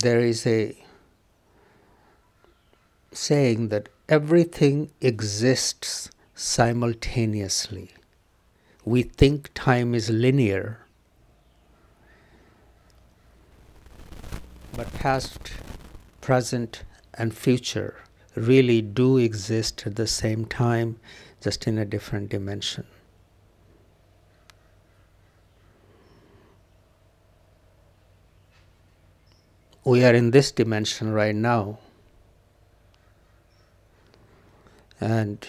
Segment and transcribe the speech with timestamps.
[0.00, 0.76] there is a
[3.12, 7.90] saying that everything exists simultaneously.
[8.84, 10.86] We think time is linear,
[14.74, 15.52] but past,
[16.20, 16.82] present,
[17.14, 17.96] and future
[18.34, 20.98] really do exist at the same time,
[21.40, 22.86] just in a different dimension.
[29.84, 31.78] We are in this dimension right now.
[35.00, 35.44] And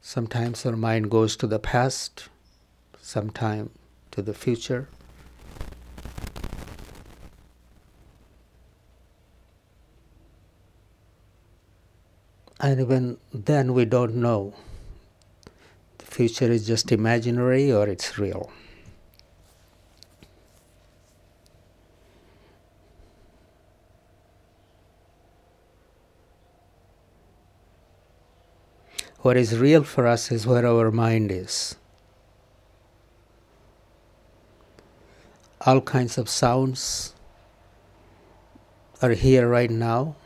[0.00, 2.28] sometimes our mind goes to the past,
[3.00, 3.70] sometimes
[4.10, 4.88] to the future.
[12.60, 14.54] And even then, we don't know.
[16.18, 18.50] Future is just imaginary or it's real.
[29.20, 31.76] What is real for us is where our mind is.
[35.60, 37.14] All kinds of sounds
[39.00, 40.16] are here right now.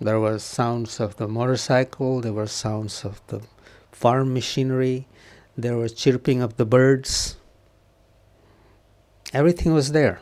[0.00, 3.40] There were sounds of the motorcycle, there were sounds of the
[3.92, 5.06] farm machinery,
[5.56, 7.36] there was chirping of the birds.
[9.32, 10.20] Everything was there.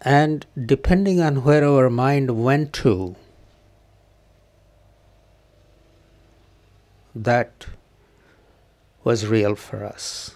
[0.00, 3.16] And depending on where our mind went to,
[7.14, 7.66] that
[9.04, 10.34] was real for us.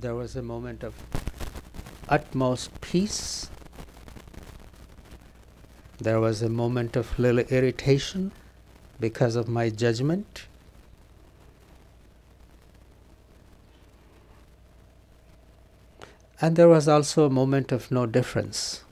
[0.00, 0.94] There was a moment of
[2.08, 3.50] utmost peace.
[5.98, 8.30] There was a moment of little irritation
[9.00, 10.46] because of my judgment.
[16.40, 18.84] And there was also a moment of no difference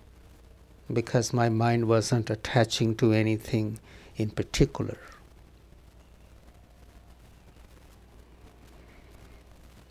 [0.92, 3.78] because my mind wasn't attaching to anything
[4.16, 4.98] in particular.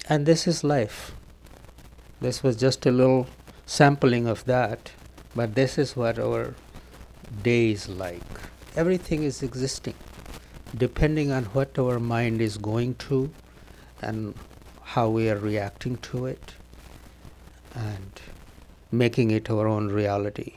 [0.07, 1.13] And this is life.
[2.21, 3.27] This was just a little
[3.65, 4.91] sampling of that,
[5.35, 6.53] but this is what our
[7.41, 8.21] day is like.
[8.75, 9.95] Everything is existing
[10.77, 13.31] depending on what our mind is going to
[14.01, 14.35] and
[14.83, 16.53] how we are reacting to it
[17.73, 18.21] and
[18.91, 20.55] making it our own reality.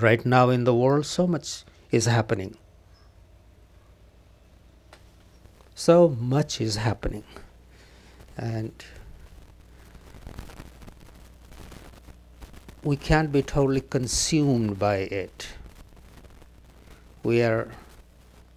[0.00, 2.56] Right now in the world, so much is happening.
[5.86, 7.22] So much is happening.
[8.36, 8.72] And
[12.82, 15.46] we can't be totally consumed by it.
[17.22, 17.68] We are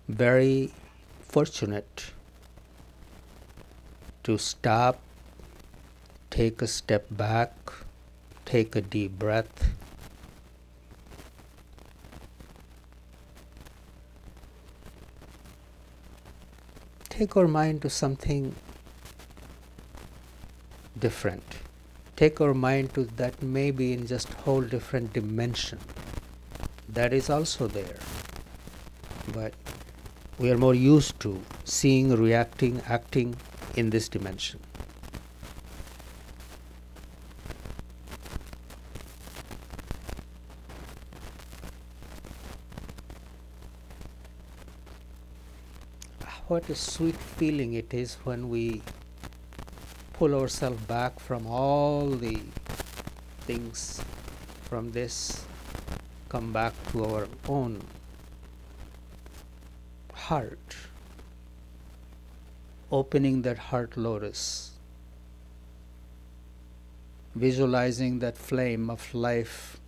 [0.07, 0.73] very
[1.21, 2.05] fortunate
[4.23, 4.99] to stop,
[6.31, 7.53] take a step back,
[8.45, 9.75] take a deep breath,
[17.19, 18.55] take our mind to something
[20.97, 21.43] different.
[22.15, 25.79] Take our mind to that maybe in just whole different dimension.
[26.87, 27.99] That is also there.
[29.33, 29.53] But
[30.37, 33.35] we are more used to seeing, reacting, acting
[33.75, 34.61] in this dimension.
[46.49, 48.81] What a sweet feeling it is when we
[50.13, 52.39] pull ourselves back from all the
[53.41, 54.01] things
[54.63, 55.45] from this,
[56.27, 57.83] come back to our own
[60.11, 60.75] heart,
[62.91, 64.71] opening that heart lotus,
[67.35, 69.79] visualizing that flame of life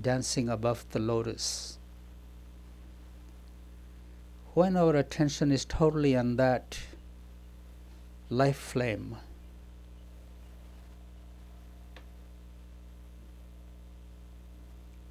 [0.00, 1.75] dancing above the lotus.
[4.56, 6.78] When our attention is totally on that
[8.30, 9.16] life flame,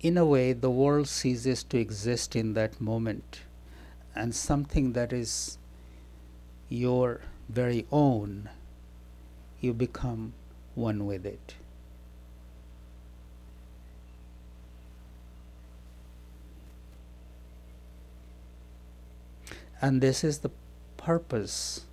[0.02, 3.42] in a way, the world ceases to exist in that moment,
[4.16, 5.60] and something that is
[6.68, 8.50] your very own,
[9.62, 10.34] you become
[10.74, 11.54] one with it.
[19.86, 20.50] And this is the
[20.98, 21.86] purpose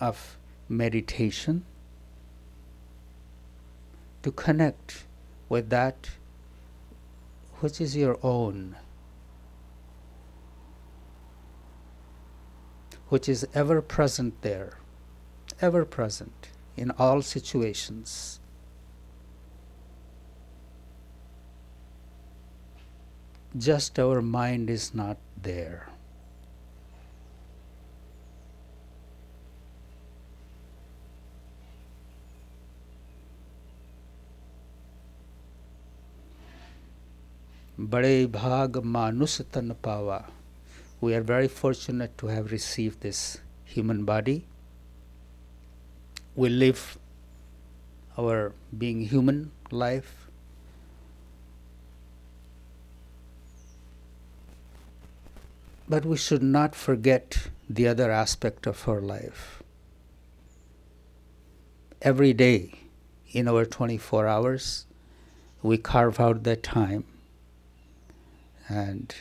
[0.00, 1.66] of meditation
[4.22, 5.04] to connect
[5.50, 6.08] with that
[7.60, 8.76] which is your own,
[13.10, 14.78] which is ever present there,
[15.60, 16.48] ever present
[16.78, 18.40] in all situations.
[23.54, 25.90] Just our mind is not there.
[37.79, 40.23] बड़े भाग मानुष तन पावा
[41.03, 43.21] we are very fortunate to have received this
[43.65, 44.35] human body
[46.35, 46.97] we live
[48.17, 48.53] our
[48.83, 50.13] being human life
[55.89, 57.37] but we should not forget
[57.69, 59.61] the other aspect of our life
[62.01, 62.71] every day
[63.31, 64.85] in our 24 hours
[65.61, 67.03] we carve out that time
[68.68, 69.14] and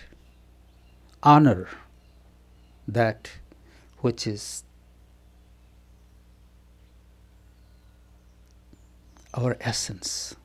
[1.23, 1.67] honor
[2.88, 3.29] that
[4.01, 4.63] which is
[9.33, 10.35] our essence.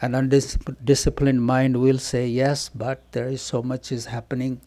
[0.00, 4.60] An undisciplined mind will say, Yes, but there is so much is happening.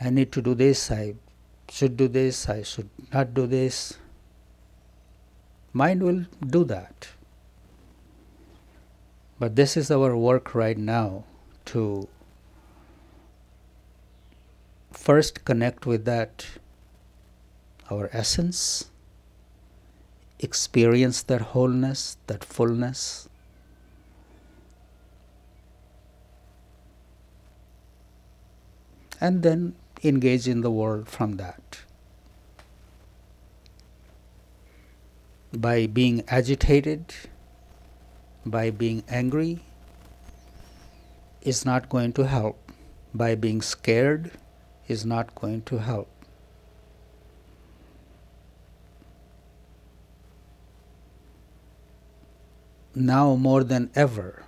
[0.00, 1.14] I need to do this, I
[1.70, 3.98] should do this, I should not do this.
[5.72, 7.08] Mind will do that.
[9.44, 11.24] But this is our work right now
[11.66, 12.08] to
[14.90, 16.46] first connect with that,
[17.90, 18.90] our essence,
[20.40, 23.28] experience that wholeness, that fullness.
[29.20, 31.80] And then engage in the world from that.
[35.52, 37.12] By being agitated,
[38.46, 39.60] by being angry
[41.42, 42.72] is not going to help.
[43.14, 44.32] By being scared
[44.88, 46.08] is not going to help.
[52.94, 54.44] Now more than ever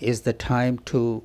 [0.00, 1.22] is the time to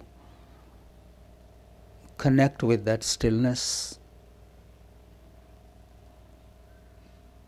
[2.17, 3.97] connect with that stillness.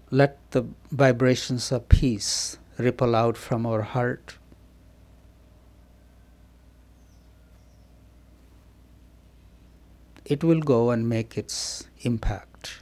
[0.10, 4.38] Let the vibrations of peace ripple out from our heart
[10.26, 12.80] it will go and make its impact.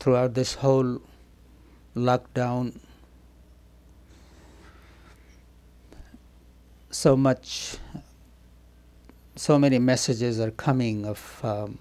[0.00, 1.02] Throughout this whole
[1.94, 2.80] lockdown,
[6.98, 7.76] so much,
[9.36, 11.78] so many messages are coming of um,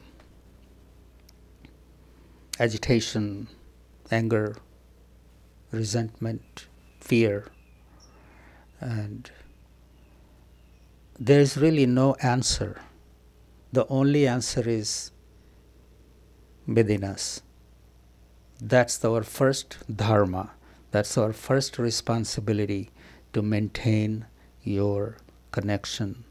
[2.60, 3.48] agitation,
[4.12, 4.56] anger,
[5.72, 6.68] resentment,
[7.00, 7.46] fear,
[8.80, 9.32] and
[11.20, 12.80] there is really no answer.
[13.74, 15.10] The only answer is
[16.68, 17.42] within us.
[18.62, 20.52] That's our first dharma.
[20.92, 22.92] That's our first responsibility
[23.34, 24.28] to maintain
[24.68, 25.18] your
[25.52, 26.24] connection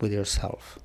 [0.00, 0.78] with yourself.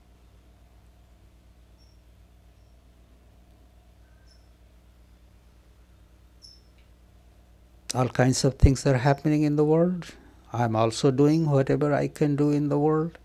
[7.94, 10.14] All kinds of things are happening in the world.
[10.54, 13.18] I'm also doing whatever I can do in the world,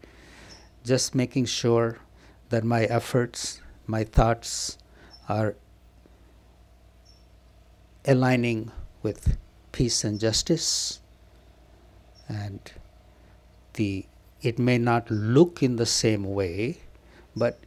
[0.84, 1.98] just making sure
[2.50, 4.78] that my efforts, my thoughts
[5.28, 5.54] are
[8.04, 8.70] aligning
[9.02, 9.36] with
[9.76, 11.00] peace and justice.
[12.28, 12.60] And
[13.74, 14.06] the
[14.40, 16.78] it may not look in the same way
[17.34, 17.58] but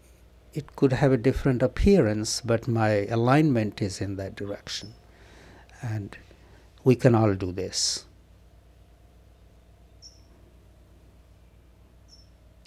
[0.54, 4.94] it could have a different appearance but my alignment is in that direction.
[5.82, 6.18] And
[6.84, 8.06] we can all do this.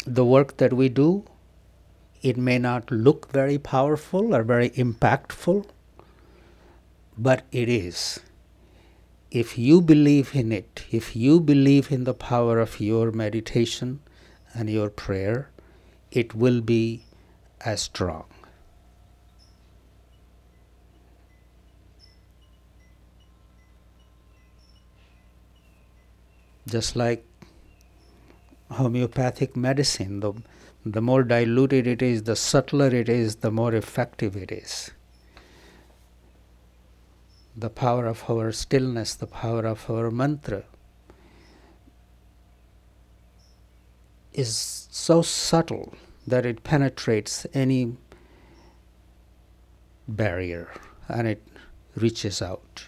[0.07, 1.25] The work that we do
[2.23, 5.65] it may not look very powerful or very impactful
[7.19, 8.21] but it is
[9.33, 14.01] if you believe in it, if you believe in the power of your meditation
[14.53, 15.51] and your prayer,
[16.11, 17.07] it will be
[17.65, 18.27] as strong.
[26.67, 27.27] Just like
[28.71, 30.35] homeopathic medicine, the
[30.85, 34.91] the more diluted it is, the subtler it is, the more effective it is.
[37.55, 40.65] The power of our stillness, the power of our mantra
[44.33, 45.95] is so subtle
[46.27, 47.97] that it penetrates any
[50.09, 50.71] barrier
[51.09, 51.43] and it
[51.95, 52.85] reaches out.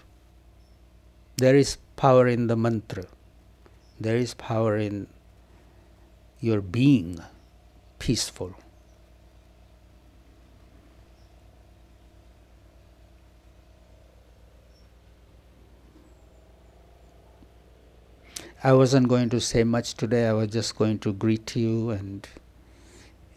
[1.36, 3.04] There is power in the mantra,
[4.00, 5.08] there is power in
[6.40, 7.20] your being
[7.98, 8.54] peaceful.
[18.66, 20.26] I wasn't going to say much today.
[20.26, 22.26] I was just going to greet you and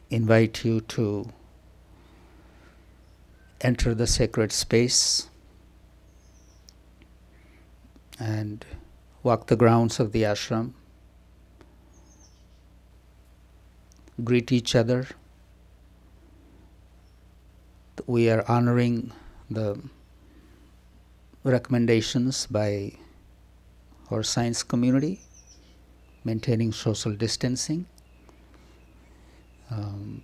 [0.09, 1.33] invite you to
[3.59, 5.29] enter the sacred space
[8.17, 8.65] and
[9.21, 10.71] walk the grounds of the ashram,
[14.23, 15.07] greet each other.
[18.05, 19.11] We are honoring
[19.49, 19.77] the
[21.43, 22.93] recommendations by
[24.09, 25.21] our science community,
[26.23, 27.85] maintaining social distancing.
[29.69, 30.23] Um,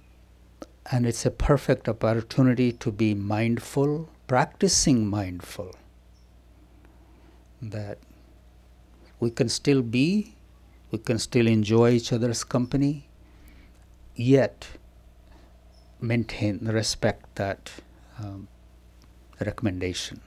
[0.91, 5.75] and it's a perfect opportunity to be mindful, practicing mindful,
[7.61, 7.97] that
[9.19, 10.35] we can still be,
[10.91, 13.07] we can still enjoy each other's company,
[14.15, 14.67] yet
[16.01, 17.71] maintain, respect that
[18.19, 18.47] um,
[19.39, 20.19] recommendation.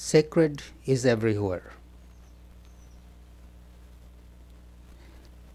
[0.00, 1.72] Sacred is everywhere.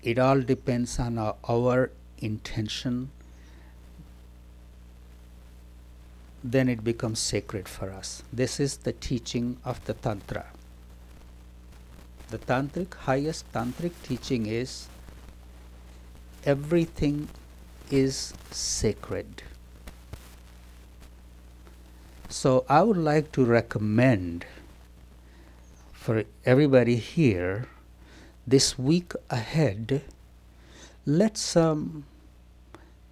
[0.03, 3.09] It all depends on our, our intention.
[6.43, 8.21] Then it becomes sacred for us.
[8.33, 10.47] This is the teaching of the Tantra.
[12.29, 14.87] The Tantric, highest Tantric teaching is
[16.43, 17.29] everything
[17.89, 19.43] is sacred.
[22.33, 24.47] So I would like to recommend
[25.91, 27.67] for everybody here
[28.47, 30.01] this week ahead,
[31.05, 32.05] let's um,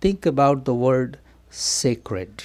[0.01, 1.19] think about the word
[1.51, 2.43] sacred.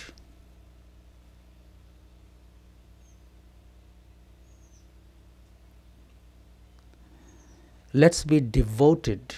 [7.95, 9.35] Let's be devoted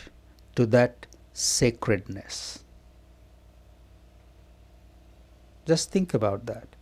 [0.57, 2.64] to that sacredness.
[5.66, 6.77] Just think about that.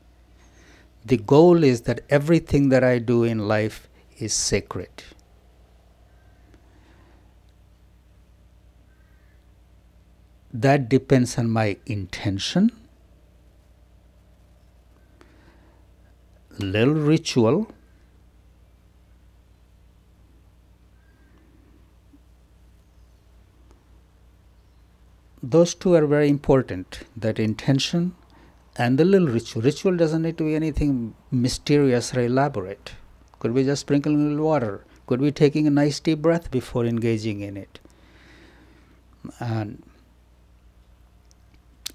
[1.06, 5.04] The goal is that everything that I do in life is sacred.
[10.52, 12.72] That depends on my intention,
[16.58, 17.68] little ritual,
[25.40, 28.16] those two are very important that intention
[28.78, 29.62] and the little ritual.
[29.62, 32.92] Ritual doesn't need to be anything mysterious or elaborate.
[33.38, 34.84] Could be just sprinkling a little water.
[35.06, 37.78] Could be taking a nice deep breath before engaging in it.
[39.40, 39.82] And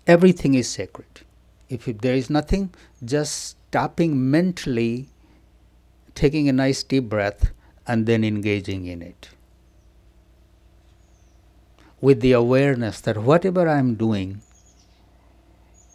[0.07, 1.21] everything is sacred.
[1.69, 2.73] If there is nothing,
[3.03, 5.09] just stopping mentally,
[6.15, 7.51] taking a nice deep breath,
[7.87, 9.29] and then engaging in it.
[11.99, 14.41] With the awareness that whatever I'm doing,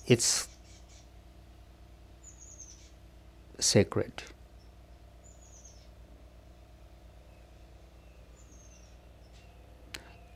[0.07, 0.49] it's
[3.59, 4.23] sacred.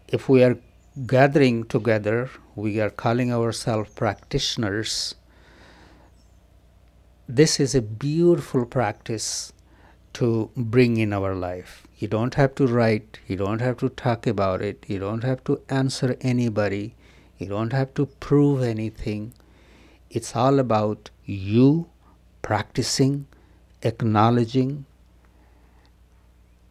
[0.09, 0.59] If we are
[1.07, 5.15] gathering together, we are calling ourselves practitioners.
[7.29, 9.53] This is a beautiful practice
[10.15, 11.87] to bring in our life.
[11.97, 15.45] You don't have to write, you don't have to talk about it, you don't have
[15.45, 16.97] to answer anybody,
[17.39, 19.33] you don't have to prove anything.
[20.11, 21.90] It's all about you
[22.43, 23.27] practicing,
[23.83, 24.87] acknowledging,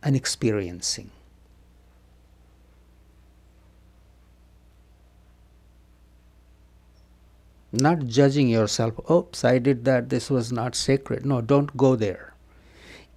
[0.04, 1.12] and experiencing.
[7.72, 11.26] Not judging yourself, oops, I did that, this was not sacred.
[11.26, 12.34] No, don't go there.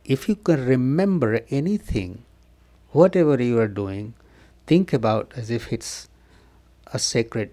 [0.05, 2.25] If you can remember anything,
[2.91, 4.15] whatever you are doing,
[4.67, 6.09] think about as if it's
[6.93, 7.51] a sacred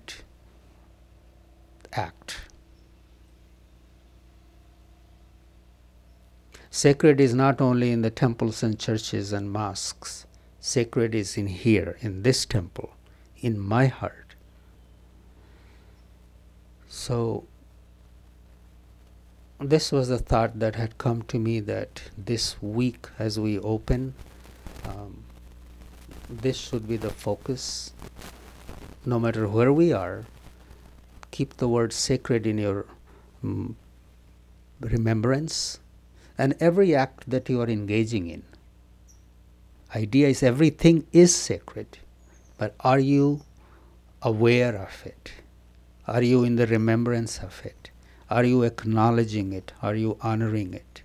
[1.94, 2.49] act.
[6.71, 10.27] Sacred is not only in the temples and churches and mosques,
[10.59, 12.91] sacred is in here, in this temple,
[13.41, 14.35] in my heart.
[16.88, 17.45] So,
[19.59, 24.13] this was the thought that had come to me that this week, as we open,
[24.85, 25.23] um,
[26.29, 27.93] this should be the focus.
[29.05, 30.25] No matter where we are,
[31.31, 32.85] keep the word sacred in your
[33.43, 33.75] um,
[34.79, 35.79] remembrance
[36.39, 38.43] and every act that you are engaging in.
[39.93, 41.98] Idea is everything is sacred,
[42.58, 43.41] but are you
[44.22, 45.34] aware of it?
[46.08, 47.91] Are you in the remembrance of it?
[48.29, 49.74] Are you acknowledging it?
[49.81, 51.03] Are you honoring it?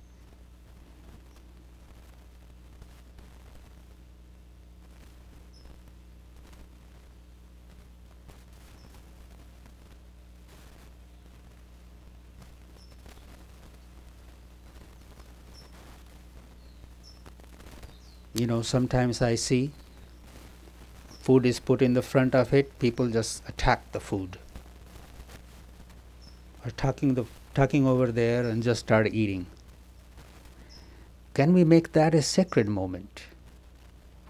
[18.35, 19.71] You know, sometimes I see
[21.21, 24.39] food is put in the front of it, people just attack the food.
[26.65, 29.47] Or tucking, the talking over there and just start eating.
[31.33, 33.23] Can we make that a sacred moment?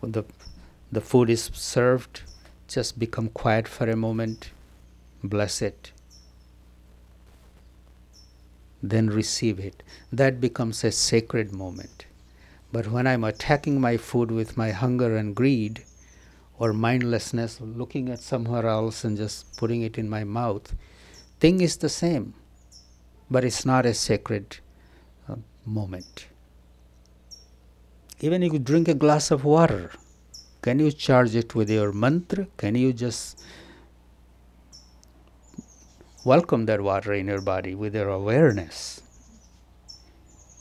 [0.01, 0.25] When the
[0.93, 2.23] the food is served,
[2.69, 4.51] just become quiet for a moment,
[5.23, 5.93] bless it,
[8.83, 9.83] then receive it.
[10.13, 12.05] That becomes a sacred moment.
[12.75, 15.85] But when I'm attacking my food with my hunger and greed,
[16.59, 20.75] or mindlessness, looking at somewhere else and just putting it in my mouth,
[21.39, 22.35] thing is the same,
[23.31, 24.59] but it's not a sacred
[25.29, 26.27] uh, moment.
[28.21, 29.93] Even if you drink a glass of water,
[30.61, 32.49] can you charge it with your mantra?
[32.57, 33.41] Can you just
[36.25, 39.04] welcome that water in your body with your awareness?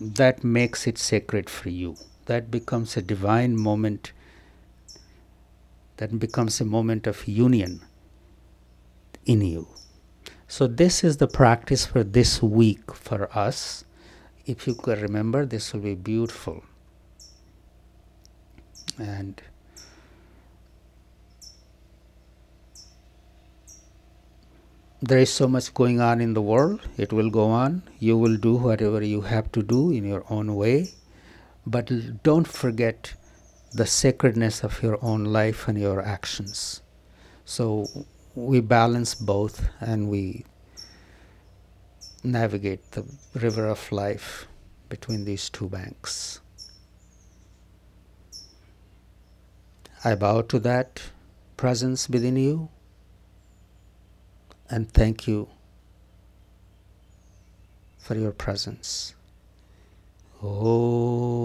[0.03, 1.95] That makes it sacred for you.
[2.25, 4.11] That becomes a divine moment,
[5.97, 7.81] that becomes a moment of union
[9.25, 9.67] in you.
[10.47, 13.85] So, this is the practice for this week for us.
[14.45, 16.63] If you could remember, this will be beautiful.
[18.99, 19.41] And
[25.05, 26.79] there is so much going on in the world.
[26.97, 27.83] It will go on.
[27.99, 30.91] You will do whatever you have to do in your own way.
[31.67, 33.13] But don't forget
[33.73, 36.81] the sacredness of your own life and your actions.
[37.43, 37.85] So
[38.33, 40.45] we balance both and we
[42.23, 44.47] navigate the river of life
[44.87, 46.39] between these two banks.
[50.05, 51.01] I bow to that
[51.57, 52.69] presence within you
[54.73, 55.47] and thank you
[57.99, 59.13] for your presence.
[60.41, 61.43] Oh.